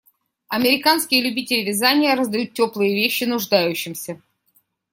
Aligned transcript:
Американские 0.47 1.21
любители 1.21 1.61
вязания 1.61 2.15
раздают 2.15 2.53
теплые 2.55 2.95
вещи 2.95 3.25
нуждающимся 3.25 4.19